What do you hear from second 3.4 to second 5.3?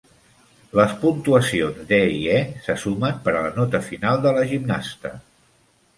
la nota final de la gimnasta.